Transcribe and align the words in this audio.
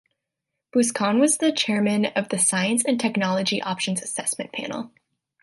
Busquin 0.73 1.19
was 1.19 1.37
the 1.37 1.51
chairman 1.51 2.05
of 2.15 2.29
the 2.29 2.39
Science 2.39 2.83
and 2.83 2.99
Technology 2.99 3.61
Options 3.61 4.01
Assessment 4.01 4.51
Panel. 4.51 4.89